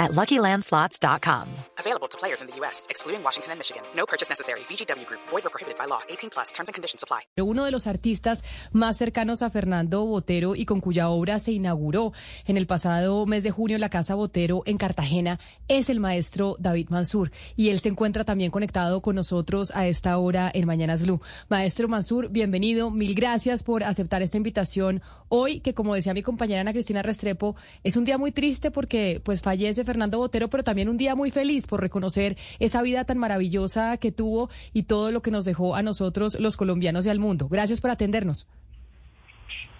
at 0.00 0.12
LuckyLandSlots.com. 0.12 1.46
Available 1.78 2.08
to 2.08 2.18
players 2.18 2.40
in 2.40 2.48
the 2.48 2.56
U.S., 2.60 2.86
excluding 2.90 3.22
Washington 3.22 3.52
and 3.52 3.58
Michigan. 3.58 3.82
No 3.94 4.06
purchase 4.06 4.28
necessary. 4.28 4.60
VGW 4.68 5.06
Group. 5.06 5.20
Void 5.30 5.46
or 5.46 5.50
prohibited 5.50 5.78
by 5.78 5.86
law. 5.86 6.00
18 6.08 6.30
plus. 6.30 6.52
Terms 6.52 6.68
and 6.68 6.74
conditions 6.74 7.04
apply. 7.04 7.20
Uno 7.36 7.64
de 7.64 7.70
los 7.70 7.86
artistas 7.86 8.42
más 8.72 8.96
cercanos 8.96 9.42
a 9.42 9.50
Fernando 9.50 10.04
Botero 10.04 10.56
y 10.56 10.64
con 10.64 10.80
cuya 10.80 11.08
obra 11.10 11.38
se 11.38 11.52
inauguró 11.52 12.12
en 12.46 12.56
el 12.56 12.66
pasado 12.66 13.26
mes 13.26 13.44
de 13.44 13.50
junio 13.50 13.78
la 13.78 13.88
Casa 13.88 14.14
Botero 14.14 14.62
en 14.66 14.76
Cartagena 14.76 15.38
es 15.68 15.90
el 15.90 16.00
maestro 16.00 16.56
David 16.58 16.88
Mansur. 16.90 17.30
Y 17.56 17.68
él 17.68 17.80
se 17.80 17.88
encuentra 17.88 18.24
también 18.24 18.50
conectado 18.50 19.02
con 19.02 19.16
nosotros 19.16 19.72
a 19.74 19.86
esta 19.86 20.16
hora 20.18 20.50
en 20.52 20.66
Mañanas 20.66 21.02
Blue. 21.02 21.20
Maestro 21.48 21.88
Mansur, 21.88 22.28
bienvenido. 22.28 22.90
Mil 22.90 23.14
gracias 23.14 23.62
por 23.62 23.84
aceptar 23.84 24.22
esta 24.22 24.36
invitación 24.36 25.02
hoy, 25.28 25.60
que 25.60 25.74
como 25.74 25.94
decía 25.94 26.14
mi 26.14 26.22
compañera 26.22 26.60
Ana 26.60 26.72
Cristina 26.72 27.02
Restrepo, 27.02 27.56
es 27.84 27.96
un 27.96 28.04
día 28.04 28.18
muy 28.18 28.32
triste 28.32 28.70
porque 28.70 29.20
pues 29.24 29.40
fallece 29.40 29.84
Fernando 29.90 30.18
Botero, 30.18 30.48
pero 30.48 30.62
también 30.62 30.88
un 30.88 30.96
día 30.96 31.16
muy 31.16 31.32
feliz 31.32 31.66
por 31.66 31.80
reconocer 31.80 32.36
esa 32.60 32.80
vida 32.80 33.04
tan 33.04 33.18
maravillosa 33.18 33.96
que 33.96 34.12
tuvo 34.12 34.48
y 34.72 34.84
todo 34.84 35.10
lo 35.10 35.20
que 35.20 35.32
nos 35.32 35.44
dejó 35.44 35.74
a 35.74 35.82
nosotros 35.82 36.38
los 36.38 36.56
colombianos 36.56 37.06
y 37.06 37.10
al 37.10 37.18
mundo. 37.18 37.48
Gracias 37.48 37.80
por 37.80 37.90
atendernos. 37.90 38.48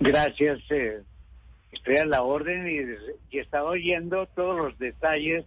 Gracias. 0.00 0.58
Eh, 0.70 1.00
estoy 1.70 1.96
a 1.98 2.06
la 2.06 2.22
orden 2.22 2.66
y, 2.68 3.36
y 3.36 3.38
estaba 3.38 3.70
oyendo 3.70 4.26
todos 4.34 4.56
los 4.56 4.78
detalles, 4.80 5.44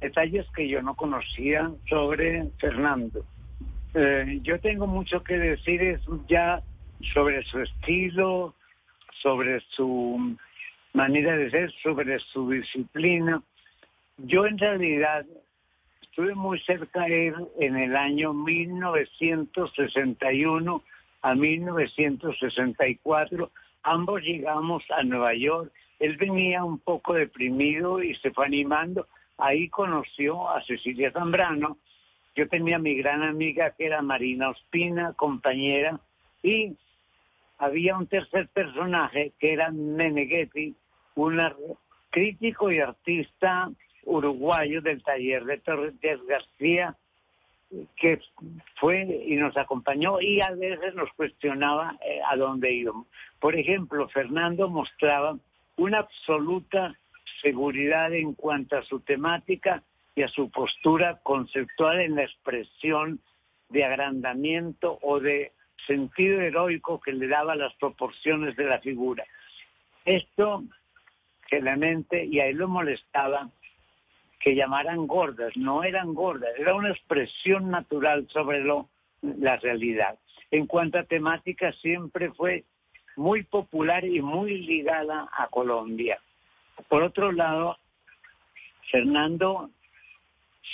detalles 0.00 0.44
que 0.54 0.68
yo 0.68 0.82
no 0.82 0.94
conocía 0.94 1.70
sobre 1.88 2.50
Fernando. 2.58 3.24
Eh, 3.94 4.40
yo 4.42 4.60
tengo 4.60 4.86
mucho 4.86 5.24
que 5.24 5.38
decir 5.38 5.98
ya 6.28 6.60
sobre 7.14 7.42
su 7.44 7.60
estilo, 7.60 8.54
sobre 9.22 9.60
su 9.70 10.36
manera 10.92 11.36
de 11.36 11.50
ser, 11.50 11.72
sobre 11.82 12.18
su 12.18 12.50
disciplina. 12.50 13.42
Yo 14.18 14.46
en 14.46 14.56
realidad 14.56 15.26
estuve 16.00 16.34
muy 16.34 16.58
cerca 16.60 17.02
de 17.02 17.26
él 17.28 17.34
en 17.60 17.76
el 17.76 17.94
año 17.94 18.32
1961 18.32 20.82
a 21.20 21.34
1964. 21.34 23.50
Ambos 23.82 24.22
llegamos 24.22 24.82
a 24.90 25.02
Nueva 25.02 25.34
York. 25.34 25.70
Él 25.98 26.16
venía 26.16 26.64
un 26.64 26.78
poco 26.78 27.12
deprimido 27.12 28.02
y 28.02 28.14
se 28.16 28.30
fue 28.30 28.46
animando. 28.46 29.06
Ahí 29.36 29.68
conoció 29.68 30.48
a 30.48 30.62
Cecilia 30.62 31.12
Zambrano. 31.12 31.76
Yo 32.34 32.48
tenía 32.48 32.78
mi 32.78 32.94
gran 32.94 33.22
amiga 33.22 33.72
que 33.72 33.84
era 33.84 34.00
Marina 34.00 34.48
Ospina, 34.48 35.12
compañera, 35.12 36.00
y 36.42 36.74
había 37.58 37.94
un 37.96 38.06
tercer 38.06 38.48
personaje 38.48 39.34
que 39.38 39.52
era 39.52 39.70
Meneghetti, 39.70 40.74
un 41.16 41.38
crítico 42.10 42.72
y 42.72 42.80
artista 42.80 43.70
uruguayo 44.06 44.80
del 44.80 45.02
taller 45.02 45.44
de 45.44 45.58
Torres 45.58 45.94
García, 46.00 46.96
que 47.96 48.20
fue 48.76 49.02
y 49.26 49.34
nos 49.36 49.56
acompañó 49.56 50.20
y 50.20 50.40
a 50.40 50.52
veces 50.52 50.94
nos 50.94 51.12
cuestionaba 51.14 51.96
eh, 52.00 52.20
a 52.26 52.36
dónde 52.36 52.72
íbamos. 52.72 53.06
Por 53.40 53.56
ejemplo, 53.56 54.08
Fernando 54.08 54.68
mostraba 54.68 55.36
una 55.76 55.98
absoluta 55.98 56.96
seguridad 57.42 58.14
en 58.14 58.34
cuanto 58.34 58.78
a 58.78 58.84
su 58.84 59.00
temática 59.00 59.82
y 60.14 60.22
a 60.22 60.28
su 60.28 60.48
postura 60.50 61.18
conceptual 61.22 62.00
en 62.00 62.14
la 62.14 62.22
expresión 62.22 63.20
de 63.68 63.84
agrandamiento 63.84 64.98
o 65.02 65.20
de 65.20 65.52
sentido 65.86 66.40
heroico 66.40 67.00
que 67.00 67.12
le 67.12 67.26
daba 67.26 67.56
las 67.56 67.74
proporciones 67.74 68.56
de 68.56 68.64
la 68.64 68.78
figura. 68.78 69.24
Esto 70.04 70.62
generalmente, 71.48 72.24
y 72.24 72.40
a 72.40 72.46
él 72.46 72.56
lo 72.56 72.68
molestaba, 72.68 73.50
que 74.46 74.54
llamaran 74.54 75.08
gordas, 75.08 75.56
no 75.56 75.82
eran 75.82 76.14
gordas, 76.14 76.50
era 76.56 76.72
una 76.76 76.90
expresión 76.90 77.68
natural 77.68 78.28
sobre 78.28 78.60
lo, 78.60 78.88
la 79.20 79.56
realidad. 79.56 80.20
En 80.52 80.68
cuanto 80.68 81.00
a 81.00 81.02
temática, 81.02 81.72
siempre 81.72 82.30
fue 82.30 82.62
muy 83.16 83.42
popular 83.42 84.04
y 84.04 84.22
muy 84.22 84.58
ligada 84.58 85.28
a 85.36 85.48
Colombia. 85.48 86.20
Por 86.88 87.02
otro 87.02 87.32
lado, 87.32 87.76
Fernando 88.88 89.70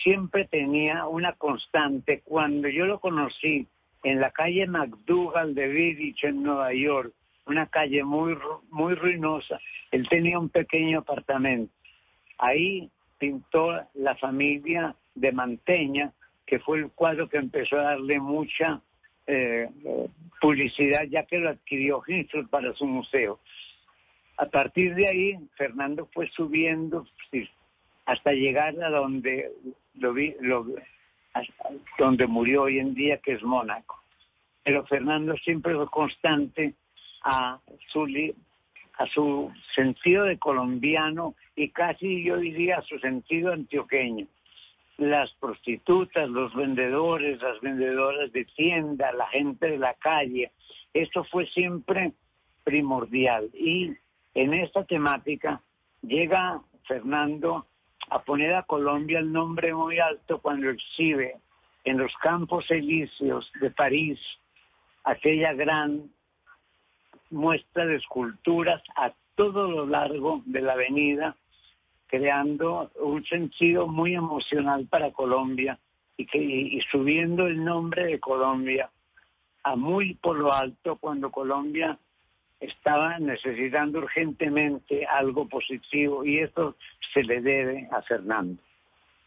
siempre 0.03 0.45
tenía 0.45 1.07
una 1.07 1.33
constante. 1.33 2.21
Cuando 2.27 2.69
yo 2.69 2.85
lo 2.85 3.01
conocí 3.01 3.67
en 4.03 4.21
la 4.21 4.33
calle 4.33 4.67
McDougall 4.67 5.55
de 5.55 5.69
Village 5.69 6.29
en 6.29 6.43
Nueva 6.43 6.75
York, 6.75 7.15
una 7.47 7.67
calle 7.69 8.05
muy, 8.05 8.37
muy 8.69 8.93
ruinosa, 8.97 9.59
él 9.93 10.07
tenía 10.11 10.39
un 10.39 10.51
pequeño 10.51 10.99
apartamento. 10.99 11.73
Ahí 12.37 12.91
pintó 13.23 13.71
la 13.95 14.17
familia 14.17 14.97
de 15.15 15.31
Manteña, 15.31 16.13
que 16.45 16.59
fue 16.59 16.81
el 16.81 16.91
cuadro 16.91 17.29
que 17.29 17.37
empezó 17.37 17.79
a 17.79 17.93
darle 17.95 18.19
mucha 18.19 18.81
eh, 19.29 19.71
publicidad, 20.41 21.05
ya 21.05 21.25
que 21.25 21.39
lo 21.39 21.51
adquirió 21.51 22.03
Hitler 22.05 22.49
para 22.49 22.75
su 22.75 22.85
museo. 22.85 23.39
A 24.39 24.47
partir 24.47 24.97
de 24.97 25.07
ahí, 25.07 25.39
Fernando 25.57 26.09
fue 26.13 26.27
subiendo 26.31 27.07
hasta 28.07 28.33
llegar 28.33 28.75
a 28.83 28.91
donde 28.91 29.53
lo 29.95 30.13
vi, 30.13 30.35
lo, 30.41 30.67
donde 31.99 32.27
murió 32.27 32.63
hoy 32.63 32.81
en 32.81 32.93
día, 32.93 33.19
que 33.19 33.35
es 33.35 33.43
Mónaco. 33.45 34.03
Pero 34.65 34.85
Fernando 34.87 35.37
siempre 35.37 35.77
fue 35.77 35.87
constante 35.87 36.75
a 37.23 37.61
su 37.87 38.05
a 38.99 39.07
su 39.07 39.53
sentido 39.77 40.25
de 40.25 40.41
colombiano 40.41 41.37
y 41.57 41.69
casi 41.71 42.25
yo 42.25 42.37
diría 42.39 42.81
su 42.83 42.99
sentido 42.99 43.53
antioqueño. 43.53 44.27
Las 44.99 45.33
prostitutas, 45.35 46.29
los 46.29 46.55
vendedores, 46.55 47.41
las 47.43 47.61
vendedoras 47.61 48.31
de 48.33 48.45
tienda, 48.45 49.13
la 49.13 49.27
gente 49.29 49.71
de 49.71 49.79
la 49.79 49.95
calle, 49.95 50.53
esto 50.93 51.25
fue 51.25 51.47
siempre 51.47 52.13
primordial. 52.65 53.51
Y 53.55 53.97
en 54.35 54.55
esta 54.55 54.85
temática 54.85 55.61
llega 56.03 56.61
Fernando 56.87 57.67
a 58.11 58.23
poner 58.23 58.55
a 58.55 58.65
Colombia 58.65 59.19
el 59.19 59.33
nombre 59.33 59.75
muy 59.75 59.99
alto 59.99 60.41
cuando 60.41 60.71
exhibe 60.71 61.37
en 61.85 61.99
los 61.99 62.15
Campos 62.17 62.71
Elíseos 62.71 63.51
de 63.61 63.71
París 63.71 64.19
aquella 65.05 65.53
gran 65.53 66.11
muestra 67.31 67.87
de 67.87 67.97
esculturas 67.97 68.83
a 68.97 69.13
todo 69.35 69.71
lo 69.71 69.87
largo 69.87 70.43
de 70.45 70.61
la 70.61 70.75
avenida, 70.75 71.37
creando 72.13 72.91
un 73.01 73.25
sentido 73.25 73.87
muy 73.87 74.15
emocional 74.15 74.87
para 74.87 75.13
Colombia 75.13 75.79
y, 76.19 76.27
que, 76.27 76.39
y 76.39 76.79
subiendo 76.91 77.47
el 77.47 77.65
nombre 77.65 78.05
de 78.05 78.21
Colombia 78.21 78.91
a 79.63 79.77
muy 79.77 80.13
por 80.17 80.37
lo 80.37 80.53
alto 80.53 80.97
cuando 80.97 81.31
Colombia 81.31 81.99
estaba 82.61 83.19
necesitando 83.19 84.01
urgentemente 84.01 85.07
algo 85.07 85.49
positivo 85.49 86.23
y 86.23 86.41
esto 86.41 86.77
se 87.15 87.23
le 87.23 87.41
debe 87.41 87.89
a 87.91 88.03
Fernando. 88.03 88.63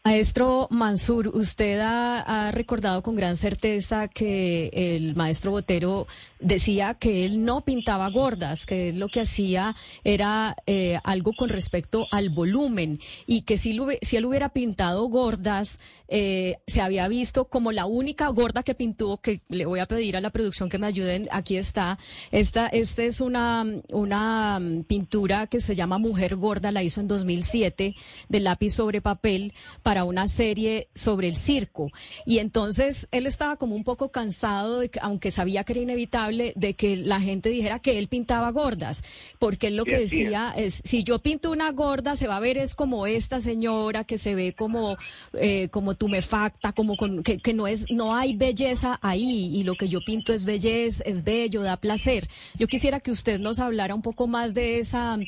Maestro 0.06 0.68
Mansur, 0.70 1.32
usted 1.34 1.80
ha, 1.82 2.52
recordado 2.52 3.02
con 3.02 3.16
gran 3.16 3.36
certeza 3.36 4.06
que 4.06 4.70
el 4.72 5.16
maestro 5.16 5.50
Botero 5.50 6.06
decía 6.38 6.94
que 6.94 7.24
él 7.24 7.44
no 7.44 7.64
pintaba 7.64 8.08
gordas, 8.10 8.66
que 8.66 8.92
lo 8.92 9.08
que 9.08 9.22
hacía 9.22 9.74
era 10.04 10.54
eh, 10.68 11.00
algo 11.02 11.32
con 11.32 11.48
respecto 11.48 12.06
al 12.12 12.30
volumen 12.30 13.00
y 13.26 13.42
que 13.42 13.58
si, 13.58 13.76
si 14.00 14.16
él 14.16 14.26
hubiera 14.26 14.50
pintado 14.50 15.02
gordas, 15.06 15.80
eh, 16.06 16.58
se 16.68 16.82
había 16.82 17.08
visto 17.08 17.46
como 17.46 17.72
la 17.72 17.86
única 17.86 18.28
gorda 18.28 18.62
que 18.62 18.76
pintó, 18.76 19.16
que 19.16 19.40
le 19.48 19.66
voy 19.66 19.80
a 19.80 19.86
pedir 19.86 20.16
a 20.16 20.20
la 20.20 20.30
producción 20.30 20.68
que 20.68 20.78
me 20.78 20.86
ayuden, 20.86 21.28
aquí 21.32 21.56
está, 21.56 21.98
esta, 22.30 22.68
esta 22.68 23.02
es 23.02 23.20
una, 23.20 23.66
una 23.90 24.60
pintura 24.86 25.48
que 25.48 25.60
se 25.60 25.74
llama 25.74 25.98
Mujer 25.98 26.36
Gorda, 26.36 26.70
la 26.70 26.84
hizo 26.84 27.00
en 27.00 27.08
2007, 27.08 27.96
de 28.28 28.40
lápiz 28.40 28.70
sobre 28.70 29.00
papel, 29.00 29.52
para 29.82 29.95
para 29.96 30.04
una 30.04 30.28
serie 30.28 30.88
sobre 30.94 31.26
el 31.26 31.36
circo. 31.36 31.90
Y 32.26 32.38
entonces 32.40 33.08
él 33.12 33.26
estaba 33.26 33.56
como 33.56 33.74
un 33.74 33.82
poco 33.82 34.10
cansado, 34.10 34.80
de 34.80 34.90
que, 34.90 34.98
aunque 35.00 35.30
sabía 35.30 35.64
que 35.64 35.72
era 35.72 35.80
inevitable, 35.80 36.52
de 36.54 36.74
que 36.74 36.98
la 36.98 37.18
gente 37.18 37.48
dijera 37.48 37.78
que 37.78 37.98
él 37.98 38.06
pintaba 38.06 38.50
gordas, 38.50 39.02
porque 39.38 39.68
él 39.68 39.76
lo 39.76 39.86
que 39.86 39.96
decía 39.96 40.52
es, 40.54 40.82
si 40.84 41.02
yo 41.02 41.20
pinto 41.20 41.50
una 41.50 41.70
gorda, 41.72 42.14
se 42.14 42.26
va 42.26 42.36
a 42.36 42.40
ver 42.40 42.58
es 42.58 42.74
como 42.74 43.06
esta 43.06 43.40
señora 43.40 44.04
que 44.04 44.18
se 44.18 44.34
ve 44.34 44.52
como, 44.52 44.98
eh, 45.32 45.68
como 45.70 45.94
tumefacta, 45.94 46.72
como 46.72 46.98
con, 46.98 47.22
que, 47.22 47.38
que 47.38 47.54
no 47.54 47.66
es, 47.66 47.86
no 47.90 48.14
hay 48.14 48.36
belleza 48.36 48.98
ahí, 49.00 49.50
y 49.56 49.62
lo 49.62 49.76
que 49.76 49.88
yo 49.88 50.00
pinto 50.04 50.34
es 50.34 50.44
belleza, 50.44 51.04
es 51.06 51.24
bello, 51.24 51.62
da 51.62 51.78
placer. 51.78 52.28
Yo 52.58 52.66
quisiera 52.66 53.00
que 53.00 53.12
usted 53.12 53.40
nos 53.40 53.60
hablara 53.60 53.94
un 53.94 54.02
poco 54.02 54.26
más 54.26 54.52
de 54.52 54.78
esa 54.78 55.18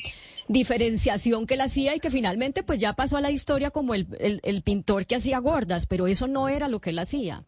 diferenciación 0.49 1.45
que 1.45 1.53
él 1.53 1.61
hacía 1.61 1.95
y 1.95 1.99
que 1.99 2.09
finalmente 2.09 2.63
pues 2.63 2.79
ya 2.79 2.93
pasó 2.93 3.17
a 3.17 3.21
la 3.21 3.31
historia 3.31 3.69
como 3.69 3.93
el, 3.93 4.07
el, 4.19 4.58
pintor 4.63 5.05
que 5.05 5.15
hacía 5.15 5.39
gordas, 5.39 5.87
pero 5.87 6.07
eso 6.07 6.27
no 6.27 6.49
era 6.49 6.67
lo 6.67 6.79
que 6.79 6.91
él 6.91 6.99
hacía. 6.99 7.43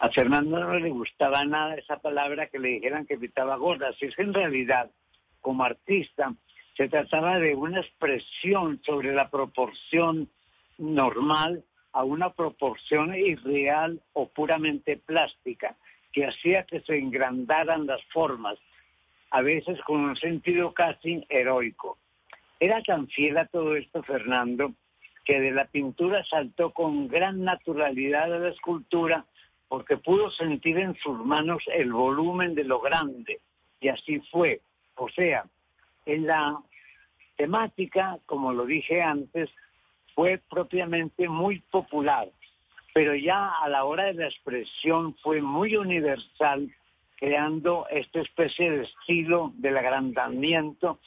A 0.00 0.10
Fernando 0.10 0.60
no 0.60 0.78
le 0.78 0.90
gustaba 0.90 1.44
nada 1.44 1.74
esa 1.74 1.98
palabra 1.98 2.46
que 2.46 2.58
le 2.58 2.68
dijeran 2.68 3.06
que 3.06 3.18
pintaba 3.18 3.56
gordas. 3.56 3.96
Es 4.00 4.14
que 4.14 4.22
en 4.22 4.32
realidad, 4.32 4.90
como 5.40 5.64
artista, 5.64 6.32
se 6.76 6.88
trataba 6.88 7.38
de 7.40 7.56
una 7.56 7.80
expresión 7.80 8.80
sobre 8.84 9.12
la 9.12 9.28
proporción 9.28 10.28
normal 10.78 11.64
a 11.92 12.04
una 12.04 12.30
proporción 12.30 13.12
irreal 13.14 14.00
o 14.12 14.28
puramente 14.28 14.96
plástica, 14.96 15.74
que 16.12 16.26
hacía 16.26 16.62
que 16.64 16.80
se 16.82 16.96
engrandaran 16.96 17.86
las 17.86 18.02
formas, 18.12 18.56
a 19.30 19.42
veces 19.42 19.80
con 19.82 20.00
un 20.00 20.16
sentido 20.16 20.72
casi 20.72 21.24
heroico. 21.28 21.98
Era 22.60 22.80
tan 22.82 23.08
fiel 23.08 23.38
a 23.38 23.46
todo 23.46 23.74
esto 23.74 24.02
Fernando 24.04 24.72
que 25.28 25.38
de 25.38 25.50
la 25.50 25.66
pintura 25.66 26.24
saltó 26.24 26.70
con 26.70 27.06
gran 27.06 27.44
naturalidad 27.44 28.32
a 28.32 28.38
la 28.38 28.48
escultura 28.48 29.26
porque 29.68 29.98
pudo 29.98 30.30
sentir 30.30 30.78
en 30.78 30.94
sus 30.94 31.18
manos 31.18 31.62
el 31.66 31.92
volumen 31.92 32.54
de 32.54 32.64
lo 32.64 32.80
grande. 32.80 33.38
Y 33.78 33.88
así 33.88 34.20
fue. 34.32 34.62
O 34.94 35.10
sea, 35.10 35.44
en 36.06 36.26
la 36.26 36.58
temática, 37.36 38.16
como 38.24 38.54
lo 38.54 38.64
dije 38.64 39.02
antes, 39.02 39.50
fue 40.14 40.40
propiamente 40.48 41.28
muy 41.28 41.60
popular, 41.70 42.30
pero 42.94 43.14
ya 43.14 43.50
a 43.62 43.68
la 43.68 43.84
hora 43.84 44.04
de 44.04 44.14
la 44.14 44.28
expresión 44.28 45.14
fue 45.16 45.42
muy 45.42 45.76
universal 45.76 46.74
creando 47.16 47.86
esta 47.90 48.22
especie 48.22 48.70
de 48.70 48.84
estilo 48.84 49.52
del 49.56 49.76
agrandamiento 49.76 51.00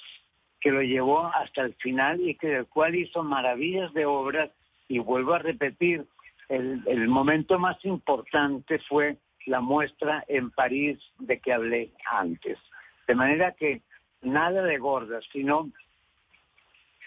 que 0.62 0.72
lo 0.72 0.82
llevó 0.82 1.26
hasta 1.26 1.64
el 1.64 1.74
final 1.76 2.22
y 2.22 2.36
que 2.36 2.48
del 2.48 2.68
cual 2.68 2.96
hizo 2.96 3.24
maravillas 3.24 3.92
de 3.94 4.06
obras 4.06 4.52
y 4.88 5.00
vuelvo 5.00 5.34
a 5.34 5.40
repetir, 5.40 6.06
el, 6.50 6.84
el 6.86 7.08
momento 7.08 7.58
más 7.60 7.84
importante 7.84 8.80
fue 8.88 9.18
la 9.46 9.60
muestra 9.60 10.24
en 10.28 10.52
París 10.52 11.00
de 11.20 11.40
que 11.40 11.52
hablé 11.52 11.92
antes. 12.06 12.60
De 13.08 13.16
manera 13.16 13.54
que 13.54 13.82
nada 14.22 14.62
de 14.62 14.78
gordas, 14.78 15.26
sino 15.32 15.72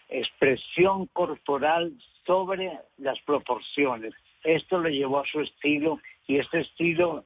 expresión 0.09 1.07
corporal 1.07 1.93
sobre 2.27 2.79
las 2.99 3.21
proporciones. 3.21 4.15
Esto 4.43 4.79
lo 4.79 4.89
llevó 4.89 5.21
a 5.21 5.27
su 5.27 5.41
estilo 5.41 6.01
y 6.27 6.39
este 6.39 6.61
estilo 6.61 7.25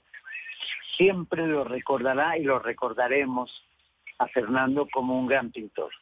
siempre 0.96 1.46
lo 1.46 1.64
recordará 1.64 2.38
y 2.38 2.44
lo 2.44 2.58
recordaremos 2.58 3.50
a 4.19 4.26
Fernando 4.28 4.88
como 4.92 5.19
un 5.19 5.26
gran 5.26 5.50
pintor. 5.50 5.92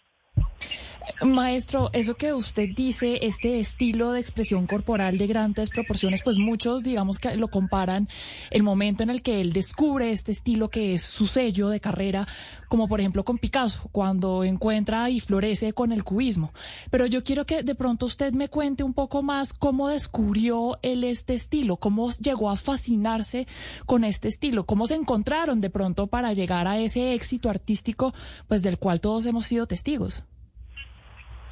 Maestro, 1.23 1.91
eso 1.93 2.17
que 2.17 2.33
usted 2.33 2.69
dice, 2.75 3.21
este 3.23 3.59
estilo 3.59 4.13
de 4.13 4.21
expresión 4.21 4.67
corporal 4.67 5.17
de 5.17 5.27
grandes 5.27 5.71
proporciones, 5.71 6.23
pues 6.23 6.37
muchos 6.37 6.83
digamos 6.83 7.19
que 7.19 7.37
lo 7.37 7.49
comparan 7.49 8.09
el 8.51 8.63
momento 8.63 9.03
en 9.03 9.11
el 9.11 9.23
que 9.23 9.41
él 9.41 9.53
descubre 9.53 10.11
este 10.11 10.33
estilo 10.33 10.69
que 10.69 10.95
es 10.95 11.03
su 11.03 11.27
sello 11.27 11.69
de 11.69 11.81
carrera, 11.81 12.27
como 12.69 12.89
por 12.89 13.01
ejemplo 13.01 13.25
con 13.25 13.39
Picasso, 13.39 13.89
cuando 13.93 14.45
encuentra 14.45 15.09
y 15.09 15.21
florece 15.21 15.73
con 15.73 15.93
el 15.93 16.05
cubismo. 16.05 16.53
Pero 16.91 17.07
yo 17.07 17.25
quiero 17.25 17.47
que 17.47 17.63
de 17.63 17.75
pronto 17.75 18.07
usted 18.07 18.33
me 18.33 18.49
cuente 18.49 18.83
un 18.83 18.93
poco 18.93 19.23
más 19.23 19.53
cómo 19.53 19.89
descubrió 19.89 20.79
él 20.83 21.05
este 21.05 21.35
estilo, 21.35 21.77
cómo 21.77 22.11
llegó 22.11 22.51
a 22.51 22.57
fascinarse 22.57 23.47
con 23.87 24.05
este 24.05 24.29
estilo, 24.29 24.67
cómo 24.67 24.87
se 24.87 24.97
encontraron 24.97 25.61
de 25.61 25.71
pronto 25.71 26.09
para 26.09 26.33
llegar 26.33 26.67
a 26.67 26.79
ese 26.79 27.15
éxito 27.15 27.49
artístico, 27.49 28.13
pues 28.49 28.63
del 28.63 28.79
cual 28.79 29.01
todos 29.01 29.25
hemos 29.27 29.47
sido 29.47 29.67
testigos. 29.67 30.23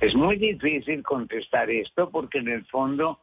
Es 0.05 0.15
muy 0.15 0.37
difícil 0.37 1.03
contestar 1.03 1.71
esto 1.71 2.11
porque 2.11 2.41
en 2.41 2.49
el 2.49 2.67
fondo 2.67 3.21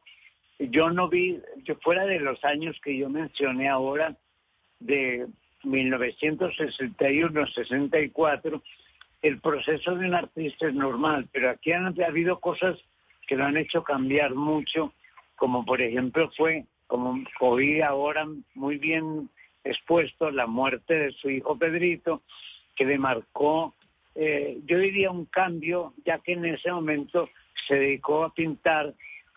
yo 0.57 0.89
no 0.89 1.09
vi, 1.09 1.39
yo 1.63 1.75
fuera 1.75 2.07
de 2.07 2.19
los 2.19 2.43
años 2.43 2.75
que 2.83 2.97
yo 2.97 3.07
mencioné 3.07 3.69
ahora, 3.69 4.17
de 4.79 5.27
1961-64, 5.63 8.63
el 9.21 9.39
proceso 9.41 9.95
de 9.95 10.07
un 10.07 10.15
artista 10.15 10.69
es 10.69 10.73
normal, 10.73 11.29
pero 11.31 11.51
aquí 11.51 11.71
han 11.71 11.93
habido 12.01 12.39
cosas 12.39 12.79
que 13.27 13.35
lo 13.35 13.45
han 13.45 13.57
hecho 13.57 13.83
cambiar 13.83 14.33
mucho, 14.33 14.91
como 15.35 15.63
por 15.63 15.83
ejemplo 15.83 16.31
fue, 16.35 16.65
como 16.87 17.23
oí 17.41 17.79
ahora 17.81 18.25
muy 18.55 18.79
bien 18.79 19.29
expuesto, 19.63 20.31
la 20.31 20.47
muerte 20.47 20.95
de 20.95 21.11
su 21.11 21.29
hijo 21.29 21.59
Pedrito, 21.59 22.23
que 22.75 22.85
le 22.85 22.97
marcó 22.97 23.75
eh, 24.15 24.59
yo 24.65 24.79
diría 24.79 25.11
un 25.11 25.25
cambio, 25.25 25.93
ya 26.05 26.19
que 26.19 26.33
en 26.33 26.45
ese 26.45 26.71
momento 26.71 27.29
se 27.67 27.75
dedicó 27.75 28.23
a 28.23 28.33
pintar 28.33 28.93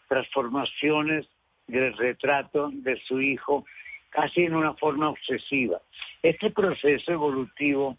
transformaciones 0.08 1.26
del 1.66 1.96
retrato 1.96 2.70
de 2.72 3.00
su 3.02 3.20
hijo, 3.20 3.64
casi 4.10 4.42
en 4.42 4.54
una 4.54 4.74
forma 4.74 5.10
obsesiva. 5.10 5.80
Este 6.22 6.50
proceso 6.50 7.12
evolutivo 7.12 7.96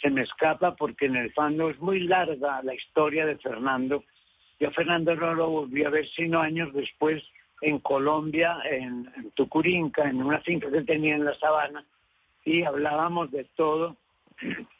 se 0.00 0.10
me 0.10 0.22
escapa 0.22 0.76
porque 0.76 1.06
en 1.06 1.16
el 1.16 1.32
fondo 1.32 1.70
es 1.70 1.78
muy 1.80 2.00
larga 2.00 2.62
la 2.62 2.74
historia 2.74 3.26
de 3.26 3.36
Fernando. 3.38 4.04
Yo 4.60 4.70
Fernando 4.72 5.14
no 5.14 5.34
lo 5.34 5.48
volví 5.50 5.84
a 5.84 5.90
ver 5.90 6.06
sino 6.08 6.40
años 6.40 6.72
después 6.72 7.22
en 7.62 7.78
Colombia, 7.78 8.58
en, 8.70 9.10
en 9.16 9.30
Tucurinca, 9.32 10.08
en 10.08 10.22
una 10.22 10.40
finca 10.40 10.70
que 10.70 10.82
tenía 10.82 11.14
en 11.14 11.24
la 11.24 11.34
sabana, 11.34 11.84
y 12.44 12.62
hablábamos 12.62 13.30
de 13.30 13.44
todo 13.56 13.96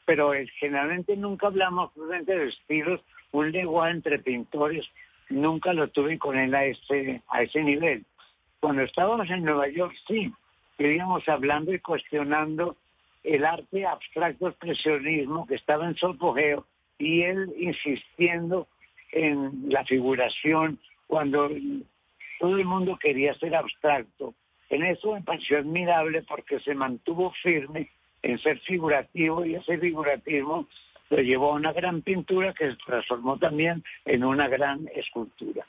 pero 0.06 0.32
generalmente 0.58 1.16
nunca 1.16 1.48
hablamos 1.48 1.90
de 1.94 2.48
estilos, 2.48 3.00
un 3.32 3.52
lenguaje 3.52 3.90
entre 3.90 4.18
pintores, 4.20 4.86
nunca 5.28 5.72
lo 5.72 5.88
tuve 5.88 6.18
con 6.18 6.38
él 6.38 6.54
a 6.54 6.64
ese, 6.64 7.20
a 7.28 7.42
ese 7.42 7.62
nivel. 7.62 8.04
Cuando 8.60 8.82
estábamos 8.82 9.28
en 9.28 9.44
Nueva 9.44 9.68
York, 9.68 9.94
sí, 10.06 10.32
íbamos 10.78 11.28
hablando 11.28 11.74
y 11.74 11.80
cuestionando 11.80 12.76
el 13.24 13.44
arte 13.44 13.84
abstracto 13.84 14.48
expresionismo 14.48 15.46
que 15.46 15.56
estaba 15.56 15.86
en 15.86 15.96
su 15.96 16.06
apogeo 16.06 16.64
y 16.98 17.22
él 17.22 17.52
insistiendo 17.58 18.68
en 19.10 19.68
la 19.68 19.84
figuración 19.84 20.78
cuando 21.08 21.50
todo 22.38 22.56
el 22.56 22.64
mundo 22.64 22.96
quería 23.00 23.34
ser 23.34 23.56
abstracto. 23.56 24.34
En 24.70 24.84
eso 24.84 25.14
me 25.14 25.22
pareció 25.22 25.58
admirable 25.58 26.22
porque 26.22 26.60
se 26.60 26.74
mantuvo 26.74 27.32
firme 27.42 27.90
en 28.26 28.38
ser 28.38 28.58
figurativo 28.60 29.44
y 29.44 29.54
ese 29.54 29.78
figurativo 29.78 30.66
lo 31.10 31.18
llevó 31.18 31.52
a 31.52 31.54
una 31.54 31.72
gran 31.72 32.02
pintura 32.02 32.52
que 32.52 32.70
se 32.70 32.76
transformó 32.84 33.38
también 33.38 33.84
en 34.04 34.24
una 34.24 34.48
gran 34.48 34.88
escultura. 34.94 35.66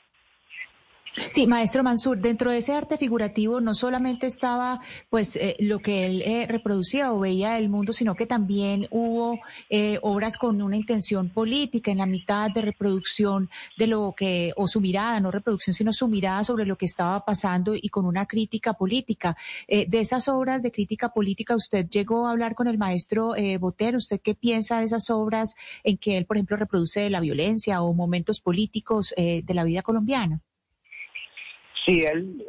Sí, 1.30 1.46
maestro 1.46 1.82
Mansur, 1.82 2.18
dentro 2.18 2.50
de 2.50 2.58
ese 2.58 2.72
arte 2.72 2.96
figurativo 2.96 3.60
no 3.60 3.74
solamente 3.74 4.26
estaba 4.26 4.80
pues 5.10 5.36
eh, 5.36 5.56
lo 5.58 5.78
que 5.78 6.06
él 6.06 6.22
eh, 6.22 6.46
reproducía 6.46 7.12
o 7.12 7.18
veía 7.20 7.54
del 7.54 7.68
mundo, 7.68 7.92
sino 7.92 8.14
que 8.14 8.26
también 8.26 8.86
hubo 8.90 9.38
eh, 9.70 9.98
obras 10.02 10.36
con 10.36 10.60
una 10.62 10.76
intención 10.76 11.30
política 11.30 11.90
en 11.90 11.98
la 11.98 12.06
mitad 12.06 12.50
de 12.50 12.62
reproducción 12.62 13.50
de 13.76 13.86
lo 13.86 14.14
que, 14.16 14.52
o 14.56 14.68
su 14.68 14.80
mirada, 14.80 15.20
no 15.20 15.30
reproducción, 15.30 15.74
sino 15.74 15.92
su 15.92 16.08
mirada 16.08 16.44
sobre 16.44 16.66
lo 16.66 16.76
que 16.76 16.86
estaba 16.86 17.24
pasando 17.24 17.74
y 17.74 17.88
con 17.88 18.06
una 18.06 18.26
crítica 18.26 18.74
política. 18.74 19.36
de 19.68 19.98
esas 19.98 20.28
obras 20.28 20.62
de 20.62 20.72
crítica 20.72 21.10
política, 21.12 21.54
usted 21.56 21.88
llegó 21.88 22.26
a 22.26 22.30
hablar 22.32 22.54
con 22.54 22.68
el 22.68 22.78
maestro 22.78 23.34
Botero, 23.60 23.98
¿usted 23.98 24.20
qué 24.20 24.34
piensa 24.34 24.78
de 24.78 24.84
esas 24.84 25.10
obras 25.10 25.54
en 25.84 25.98
que 25.98 26.16
él, 26.16 26.26
por 26.26 26.36
ejemplo, 26.36 26.56
reproduce 26.56 27.10
la 27.10 27.20
violencia 27.20 27.82
o 27.82 27.92
momentos 27.92 28.40
políticos 28.40 29.14
de 29.16 29.54
la 29.54 29.64
vida 29.64 29.82
colombiana? 29.82 30.42
Sí, 31.88 32.04
él, 32.04 32.44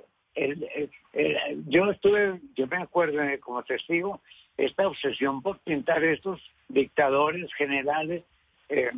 yo 1.67 1.89
estuve, 1.91 2.41
yo 2.57 2.67
me 2.67 2.75
acuerdo 2.75 3.23
eh, 3.23 3.39
como 3.39 3.63
testigo, 3.63 4.21
esta 4.57 4.85
obsesión 4.85 5.41
por 5.41 5.59
pintar 5.59 6.03
estos 6.03 6.41
dictadores 6.67 7.49
generales 7.53 8.25
eh, 8.67 8.91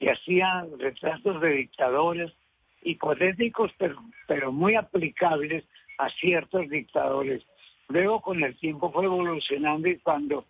que 0.00 0.10
hacían 0.10 0.78
retratos 0.78 1.42
de 1.42 1.50
dictadores 1.50 2.32
hipotéticos, 2.82 3.70
pero, 3.76 4.02
pero 4.26 4.50
muy 4.50 4.76
aplicables 4.76 5.62
a 5.98 6.08
ciertos 6.08 6.70
dictadores. 6.70 7.42
Luego 7.88 8.22
con 8.22 8.42
el 8.42 8.56
tiempo 8.56 8.90
fue 8.90 9.04
evolucionando 9.04 9.88
y 9.88 9.98
cuando 9.98 10.46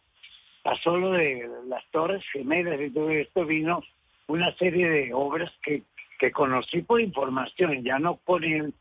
pasó 0.62 0.96
lo 0.96 1.10
de 1.10 1.50
las 1.66 1.84
Torres 1.90 2.22
Gemelas 2.32 2.80
y 2.80 2.90
todo 2.90 3.10
esto, 3.10 3.44
vino 3.44 3.82
una 4.28 4.54
serie 4.54 4.88
de 4.88 5.12
obras 5.12 5.50
que 5.64 5.82
que 6.22 6.30
conocí 6.30 6.82
por 6.82 7.00
información, 7.00 7.82
ya 7.82 7.98
no 7.98 8.14
por 8.14 8.44
él, 8.44 8.72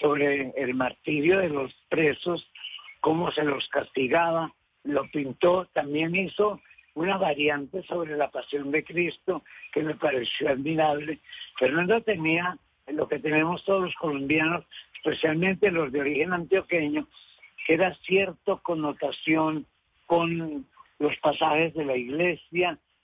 sobre 0.00 0.52
el 0.56 0.74
martirio 0.74 1.38
de 1.38 1.48
los 1.48 1.72
presos, 1.88 2.50
cómo 3.00 3.30
se 3.32 3.44
los 3.44 3.68
castigaba, 3.68 4.52
lo 4.84 5.08
pintó, 5.10 5.66
también 5.72 6.14
hizo 6.14 6.60
una 6.94 7.16
variante 7.16 7.82
sobre 7.84 8.16
la 8.16 8.30
pasión 8.30 8.70
de 8.70 8.82
Cristo 8.82 9.44
que 9.72 9.82
me 9.82 9.94
pareció 9.94 10.48
admirable. 10.48 11.20
Fernando 11.58 12.00
tenía 12.02 12.58
lo 12.88 13.06
que 13.08 13.18
tenemos 13.18 13.64
todos 13.64 13.82
los 13.82 13.94
colombianos, 13.94 14.64
especialmente 14.96 15.70
los 15.70 15.92
de 15.92 16.00
origen 16.00 16.32
antioqueño, 16.32 17.06
que 17.66 17.74
era 17.74 17.94
cierta 18.06 18.56
connotación 18.62 19.66
con 20.06 20.66
los 20.98 21.16
pasajes 21.18 21.74
de 21.74 21.84
la 21.84 21.96
iglesia. 21.96 22.78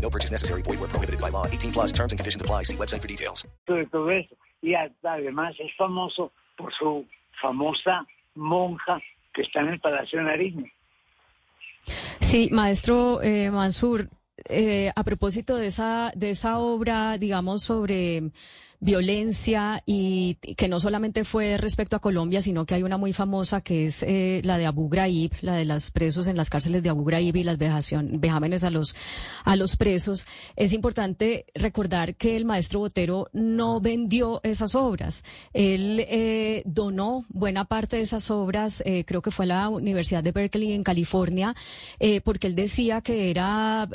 No 0.00 0.10
purchase 0.10 0.30
necessary. 0.30 0.62
Void 0.62 0.78
where 0.80 0.88
prohibited 0.88 1.20
by 1.20 1.30
law. 1.30 1.46
18 1.46 1.72
plus 1.72 1.92
terms 1.92 2.12
and 2.12 2.18
conditions 2.18 2.40
apply. 2.40 2.62
See 2.62 2.76
website 2.76 3.02
for 3.02 3.08
details. 3.08 3.46
de 3.66 3.86
todo 3.86 4.10
eso. 4.10 4.36
Y 4.62 4.74
además 4.74 5.54
es 5.58 5.74
famoso 5.76 6.32
por 6.56 6.72
su 6.74 7.04
famosa 7.40 8.06
monja 8.34 9.00
que 9.34 9.42
está 9.42 9.60
en 9.60 9.68
el 9.68 9.80
Palacio 9.80 10.18
de 10.18 10.24
Nariño. 10.24 10.64
Sí, 12.20 12.48
maestro 12.50 13.22
eh, 13.22 13.50
Mansur, 13.50 14.08
eh, 14.48 14.90
a 14.96 15.04
propósito 15.04 15.56
de 15.56 15.66
esa, 15.68 16.10
de 16.16 16.30
esa 16.30 16.58
obra, 16.58 17.18
digamos, 17.18 17.62
sobre 17.62 18.30
violencia 18.80 19.82
y 19.86 20.34
que 20.56 20.68
no 20.68 20.80
solamente 20.80 21.24
fue 21.24 21.56
respecto 21.56 21.96
a 21.96 22.00
Colombia, 22.00 22.42
sino 22.42 22.66
que 22.66 22.74
hay 22.74 22.82
una 22.82 22.96
muy 22.96 23.12
famosa 23.12 23.60
que 23.60 23.86
es 23.86 24.02
eh, 24.02 24.40
la 24.44 24.58
de 24.58 24.66
Abu 24.66 24.88
Ghraib, 24.88 25.32
la 25.40 25.54
de 25.54 25.64
los 25.64 25.90
presos 25.90 26.26
en 26.26 26.36
las 26.36 26.50
cárceles 26.50 26.82
de 26.82 26.90
Abu 26.90 27.04
Ghraib 27.04 27.36
y 27.36 27.44
las 27.44 27.58
vejámenes 27.58 28.64
a 28.64 28.70
los, 28.70 28.96
a 29.44 29.56
los 29.56 29.76
presos. 29.76 30.26
Es 30.56 30.72
importante 30.72 31.46
recordar 31.54 32.16
que 32.16 32.36
el 32.36 32.44
maestro 32.44 32.80
Botero 32.80 33.28
no 33.32 33.80
vendió 33.80 34.40
esas 34.42 34.74
obras. 34.74 35.24
Él 35.52 36.04
eh, 36.08 36.62
donó 36.66 37.24
buena 37.28 37.64
parte 37.64 37.96
de 37.96 38.02
esas 38.02 38.30
obras, 38.30 38.82
eh, 38.86 39.04
creo 39.06 39.22
que 39.22 39.30
fue 39.30 39.46
a 39.46 39.48
la 39.48 39.68
Universidad 39.68 40.22
de 40.22 40.32
Berkeley 40.32 40.72
en 40.72 40.82
California, 40.82 41.54
eh, 41.98 42.20
porque 42.20 42.46
él 42.46 42.54
decía 42.54 43.00
que 43.00 43.30
era, 43.30 43.88